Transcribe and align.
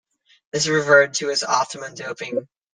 This 0.51 0.63
is 0.63 0.69
referred 0.71 1.13
to 1.17 1.29
as 1.29 1.43
optimum 1.43 1.93
doping. 1.93 2.47